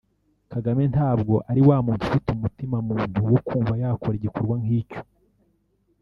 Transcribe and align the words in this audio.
Kagame 0.51 0.83
ntabwo 0.93 1.33
ari 1.49 1.61
wa 1.67 1.77
muntu 1.85 2.01
ufite 2.07 2.27
umutima 2.31 2.77
muntu 2.89 3.17
wo 3.31 3.39
kumva 3.47 3.73
yakora 3.81 4.15
igikorwa 4.17 4.55
nk’icyo 4.63 5.01